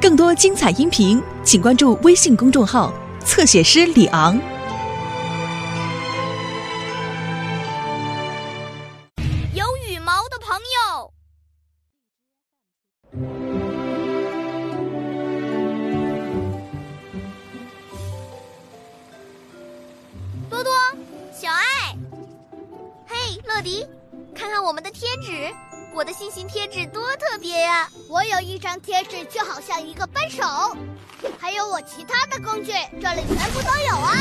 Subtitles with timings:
[0.00, 2.92] 更多精彩音频，请关注微信公众号
[3.24, 4.38] “侧写师李昂”。
[9.54, 11.12] 有羽毛的朋友，
[20.50, 20.70] 多多，
[21.32, 21.96] 小爱，
[23.06, 23.86] 嘿，乐迪，
[24.34, 25.50] 看看我们的贴纸，
[25.94, 27.88] 我的心形贴纸多特别呀！
[28.08, 30.42] 我有一张贴纸，就好像一个扳手，
[31.38, 34.12] 还有我其他的工具，这里全部都有啊！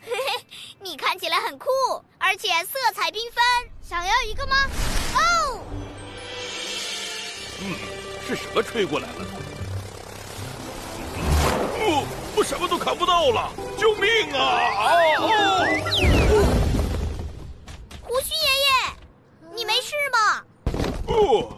[0.00, 0.44] 嘿嘿，
[0.80, 1.68] 你看起来很酷，
[2.16, 4.56] 而且色彩缤纷，想要一个吗？
[5.16, 5.60] 哦，
[7.60, 7.74] 嗯，
[8.26, 9.26] 是什么吹过来了？
[11.82, 13.52] 哦，我什么都看不到了！
[13.76, 14.40] 救命啊！
[14.40, 16.29] 啊哦！
[19.80, 20.44] 你没事吧？
[21.08, 21.56] 哦，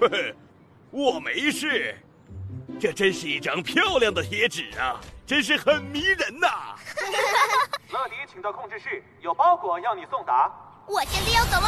[0.00, 0.34] 嘿嘿，
[0.90, 1.96] 我没事。
[2.78, 6.76] 这真是一张漂亮的贴纸啊，真是很迷人呐！
[7.90, 10.48] 乐迪，请到控制室，有包裹要你送达。
[10.86, 11.66] 我现在要走喽。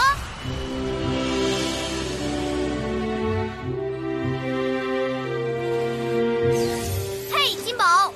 [7.34, 8.14] 嘿，金宝，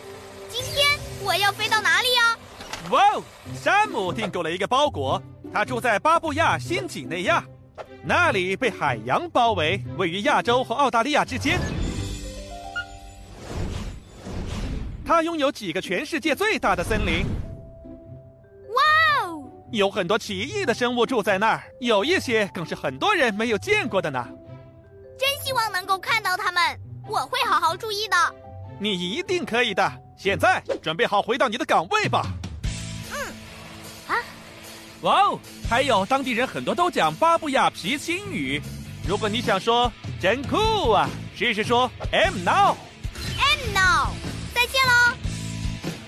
[0.48, 2.39] 今天我要飞到哪里呀？
[2.91, 3.23] 哇哦！
[3.61, 5.20] 山姆订购了一个包裹，
[5.53, 7.45] 他住在巴布亚新几内亚，
[8.09, 11.59] 那里被海洋包围，位于亚洲和澳大利亚之间。
[15.05, 17.25] 它拥有几个全世界最大的森林，
[18.69, 19.43] 哇哦！
[19.73, 24.25] 有很多奇异的生物住在那儿，有一些更是很多人没有见过的呢。
[25.19, 26.63] 真希望能够看到它们，
[27.09, 28.17] 我会好好注意的。
[28.79, 29.93] 你一定可以的。
[30.17, 32.25] 现在准备好回到你的岗位吧。
[35.07, 35.12] 啊！
[35.12, 35.39] 哇哦！
[35.69, 38.61] 还有当地人很多都讲巴布亚皮心语，
[39.07, 39.91] 如果你想说
[40.21, 42.75] 真酷啊，试试说 M now。
[43.39, 44.11] And now，
[44.53, 45.15] 再见喽。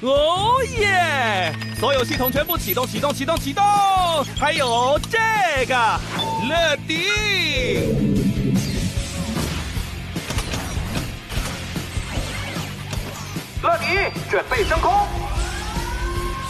[0.01, 1.55] 哦耶！
[1.79, 3.65] 所有系统全部启动，启动，启动，启动！
[4.39, 5.75] 还有这个
[6.49, 7.09] 乐迪。
[13.63, 13.87] 乐迪，
[14.31, 14.93] 准备升空。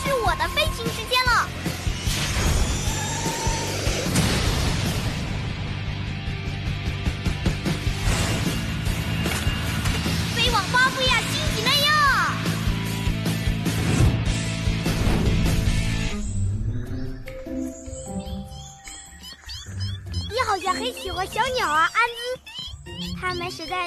[0.04, 1.17] 是我的飞行时间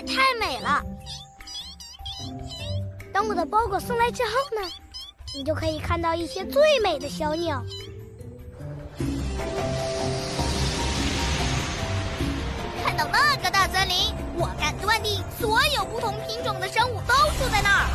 [0.02, 0.84] 太美了。
[3.14, 4.70] 等我的包裹送来之后呢，
[5.36, 7.62] 你就可以看到一些最美的小鸟。
[12.84, 17.88] 看到那个大森林，我敢断定，所有不同品种的生物都住在那儿。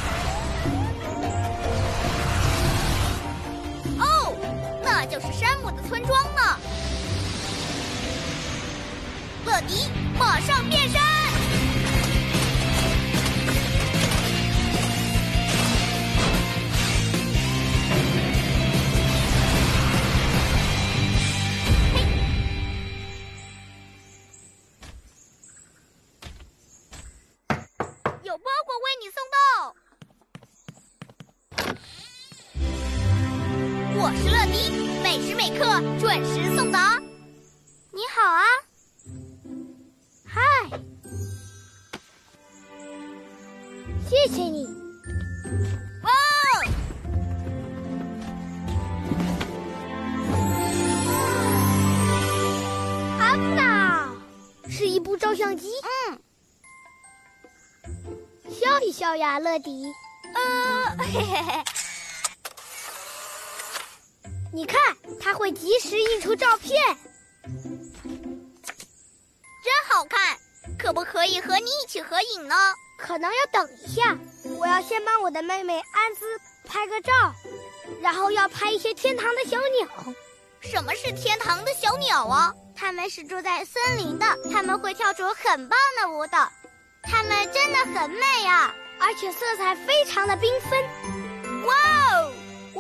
[3.99, 4.35] 哦，
[4.83, 6.59] 那就是山姆的村庄呢。
[9.45, 11.06] 乐迪，马上变身！
[34.17, 34.71] 我是乐迪，
[35.03, 35.67] 每时每刻
[36.01, 36.99] 准时送达。
[37.93, 38.45] 你好啊，
[40.25, 40.41] 嗨，
[44.09, 44.65] 谢谢你。
[46.03, 46.11] 哇
[46.41, 46.65] 哦！
[53.21, 54.11] 安娜，
[54.71, 55.69] 是一部照相机。
[56.09, 56.19] 嗯，
[58.51, 59.93] 笑一笑呀，乐迪。
[60.35, 61.63] 呃，嘿嘿嘿，
[64.57, 64.81] 你看，
[65.21, 66.83] 它会及时印出照片。
[69.63, 70.39] 真好看，
[70.79, 72.55] 可不可以和你一起合影呢？
[72.97, 74.17] 可能要等一下，
[74.59, 77.13] 我要先帮我的妹妹安兹拍个照，
[78.01, 80.15] 然后要拍一些天堂的小鸟。
[80.63, 82.51] 什么是天堂的小鸟啊？
[82.75, 86.51] 它们是住在森林的，它们会跳出很棒的舞蹈，
[87.03, 90.83] 它们真的很美啊，而且色彩非常的缤纷。
[91.67, 91.75] 哇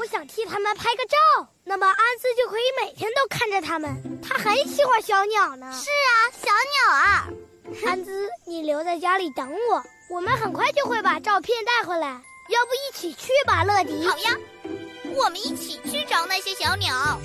[0.06, 4.20] 想替他们拍个照，那么安兹就可以每天都看着他们。
[4.22, 5.70] 他很喜欢小鸟呢。
[5.72, 7.28] 是啊，小鸟啊。
[7.84, 12.08] 安兹，你留在家里等我，我们很快就会把照片带回来。
[12.48, 14.06] 要不一起去吧，乐迪？
[14.06, 14.36] 好呀，
[15.16, 17.20] 我们一起去找那些小鸟。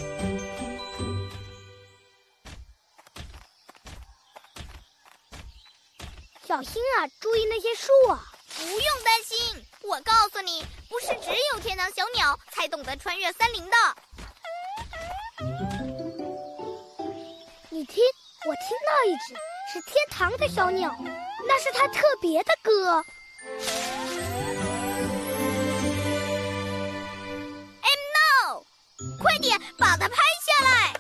[6.48, 8.26] 小心啊，注意那些树啊。
[8.58, 13.76] 不用担心，我告诉你，不是只有天堂小鸟才懂得穿越森林的。
[17.70, 18.04] 你听，
[18.48, 19.34] 我听到一只
[19.74, 20.96] 是天堂的小鸟，
[21.48, 23.04] 那是它特别的歌。
[27.82, 28.64] M no，
[29.20, 30.94] 快点把它拍下来！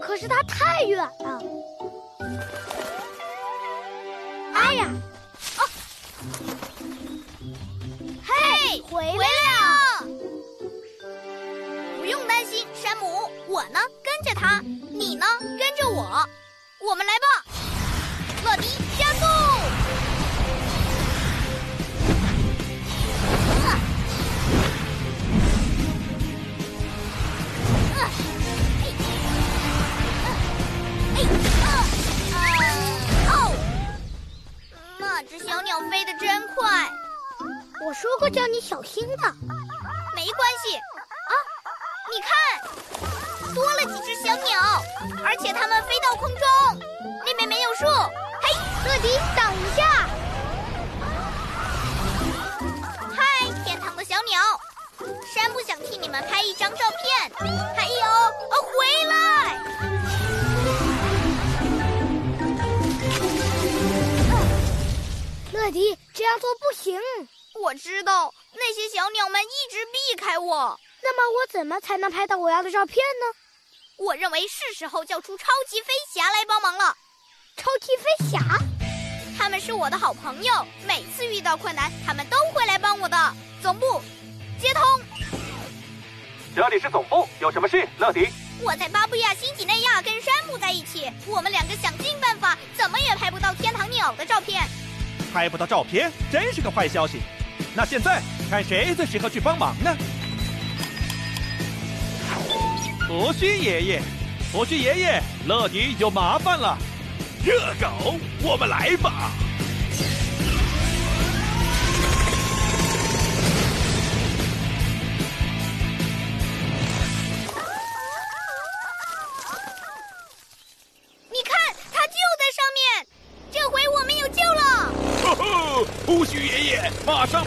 [0.00, 1.42] 可是它太远了。
[4.72, 4.88] 哎呀！
[5.58, 5.68] 哦，
[8.24, 10.06] 嘿，回来了！
[11.98, 15.26] 不用担心，山姆，我呢跟着他，你呢
[15.58, 16.26] 跟着我，
[16.80, 17.44] 我们来吧！
[18.46, 18.66] 乐迪
[18.98, 19.26] 加速！
[23.58, 23.78] 啊
[36.02, 36.90] 飞得真快，
[37.86, 39.32] 我说过叫你小心的。
[40.16, 41.32] 没关系啊！
[42.10, 44.82] 你看，多了几只小鸟，
[45.24, 46.40] 而且它们飞到空中。
[47.24, 48.52] 那边没有树，嘿，
[48.84, 50.08] 乐迪，等一下！
[53.16, 54.40] 嗨，天堂的小鸟，
[55.32, 57.30] 山不想替你们拍一张照片。
[57.76, 59.31] 还有，哦，回来！
[65.62, 67.00] 乐迪，这样做不行。
[67.62, 74.04] 我知道那些小鸟们一直避开我，那么我怎么才能拍到我要的照片呢？
[74.04, 76.96] 我认为是时候叫出超级飞侠来帮忙了。
[77.56, 78.40] 超级飞侠，
[79.38, 80.52] 他们是我的好朋友，
[80.84, 83.16] 每次遇到困难，他们都会来帮我的。
[83.62, 84.02] 总部，
[84.60, 84.82] 接通。
[86.56, 87.88] 这里是总部，有什么事？
[87.98, 88.28] 乐迪，
[88.62, 94.41] 我在巴布亚新几内亚跟山姆在一起，我们两个想尽办法，怎么也拍不到天堂鸟的照片。
[95.32, 97.20] 拍不到照片，真是个坏消息。
[97.74, 98.20] 那现在
[98.50, 99.96] 看谁最适合去帮忙呢？
[103.08, 104.02] 胡须爷爷，
[104.52, 106.78] 胡须爷爷，乐迪有麻烦了。
[107.44, 109.32] 热狗，我们来吧！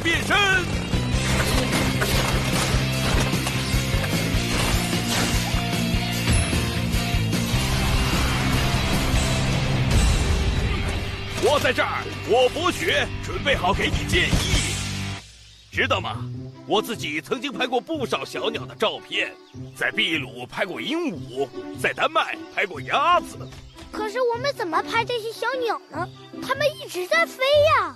[0.04, 0.36] 变身！
[11.48, 14.74] 我在这儿，我博学，准备好给你建议，
[15.72, 16.18] 知道吗？
[16.68, 19.32] 我自己曾经拍过不少小鸟的照片，
[19.76, 21.48] 在秘鲁拍过鹦鹉，
[21.80, 23.38] 在丹麦拍过鸭子。
[23.92, 26.10] 可是我们怎么拍这些小鸟呢？
[26.42, 27.44] 它们一直在飞
[27.78, 27.96] 呀。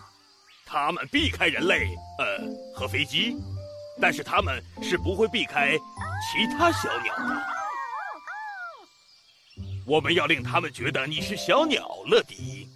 [0.71, 1.89] 它们避开人类，
[2.19, 3.35] 呃，和飞机，
[3.99, 5.75] 但是他们是不会避开
[6.31, 7.41] 其他小鸟的。
[9.87, 12.69] 我们要令他们觉得你是小鸟，乐迪。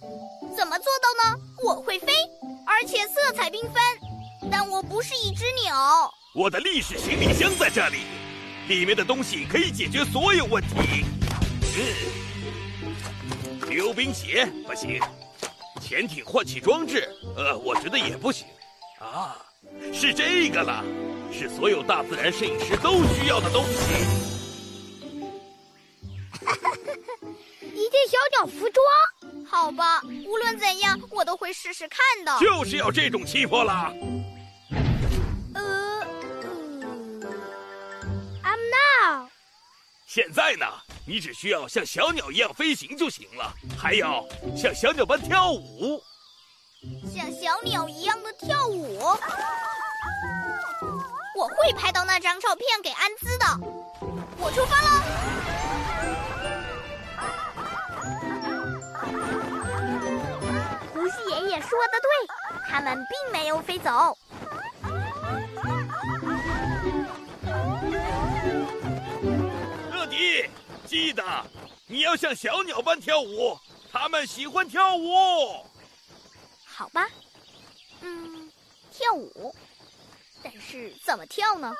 [0.56, 1.38] 怎么做到呢？
[1.62, 2.12] 我会飞，
[2.66, 3.80] 而且色彩缤纷，
[4.50, 6.10] 但我不是一只鸟。
[6.34, 7.98] 我的历史行李箱在这里，
[8.66, 11.04] 里面的东西可以解决所有问题。
[11.78, 14.98] 嗯，溜冰鞋不行，
[15.80, 18.46] 潜艇换气装置，呃，我觉得也不行。
[19.00, 19.36] 啊，
[19.92, 20.84] 是这个了，
[21.32, 23.72] 是所有大自然摄影师都需要的东西。
[27.74, 28.84] 一件小鸟服装。
[29.46, 32.38] 好吧，无论怎样，我都会试试看的。
[32.40, 33.92] 就是要这种气魄啦！
[35.54, 36.06] 呃，
[36.42, 37.22] 嗯
[38.42, 39.28] ，I'm now。
[40.06, 40.66] 现在呢，
[41.06, 44.26] 你只需要像小鸟一样飞行就行了，还要
[44.56, 46.02] 像小鸟般跳舞。
[47.14, 48.98] 像小鸟一样的跳舞，
[51.36, 53.46] 我会拍到那张照片给安兹的。
[54.36, 54.88] 我出发喽！
[60.92, 62.08] 胡须爷爷说的对，
[62.68, 64.16] 他们并没有飞走。
[69.92, 70.48] 乐迪，
[70.84, 71.22] 记得
[71.86, 73.58] 你要像小鸟般跳舞，
[73.92, 75.64] 它们喜欢跳舞。
[76.76, 77.06] 好吧，
[78.00, 78.50] 嗯，
[78.90, 79.54] 跳舞，
[80.42, 81.72] 但是怎么跳呢？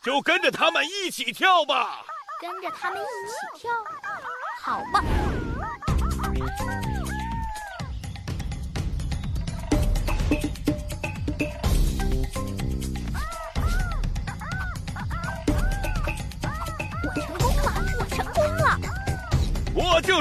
[0.00, 2.04] 就跟着他们一起跳吧。
[2.40, 3.72] 跟着他们一起跳，
[4.62, 5.02] 好吧。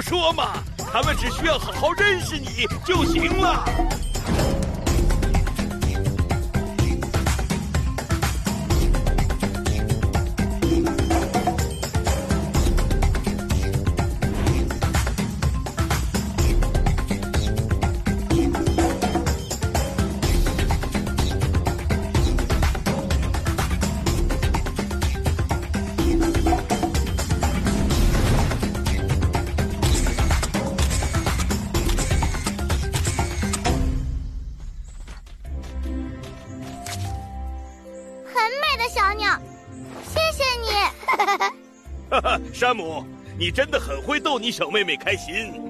[0.07, 3.65] 说嘛，他们只需要好好认识你就行了。
[42.57, 43.05] 山姆，
[43.37, 45.61] 你真的很会逗你小妹妹开心。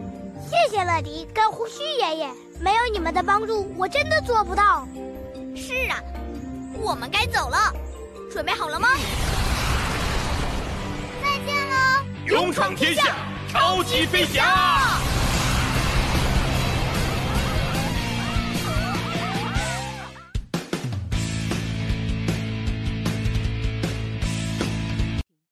[0.50, 2.30] 谢谢乐迪跟胡须爷爷，
[2.62, 4.88] 没有你们的帮助，我真的做不到。
[5.54, 6.02] 是啊，
[6.82, 7.74] 我们该走了，
[8.32, 8.88] 准备好了吗？
[11.22, 11.76] 再见喽！
[12.26, 13.18] 勇闯天下，
[13.52, 14.97] 超级飞侠。